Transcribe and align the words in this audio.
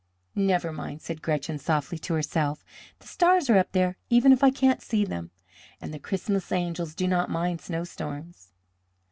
"Never 0.33 0.73
mind," 0.73 1.03
said 1.03 1.21
Gretchen 1.21 1.59
softly 1.59 1.99
to 1.99 2.15
herself, 2.15 2.65
"the 2.97 3.05
stars 3.07 3.51
are 3.51 3.59
up 3.59 3.71
there, 3.71 3.97
even 4.09 4.31
if 4.31 4.43
I 4.43 4.49
can't 4.49 4.81
see 4.81 5.05
them, 5.05 5.29
and 5.79 5.93
the 5.93 5.99
Christmas 5.99 6.51
angels 6.51 6.95
do 6.95 7.07
not 7.07 7.29
mind 7.29 7.61
snowstorms." 7.61 8.49